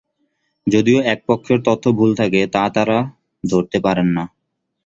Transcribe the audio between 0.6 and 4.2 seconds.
যদিও এক পক্ষের তথ্য ভুল থাকে; তা তারা ধরতে পারেন